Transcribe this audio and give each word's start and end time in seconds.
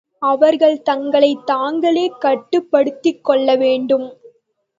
அவர்கள் 0.21 0.81
தங்களைத் 0.81 1.45
தாங்களே 1.45 2.11
கட்டுப்படுத்திக் 2.19 3.23
கொள்ளவேண்டும். 3.23 4.07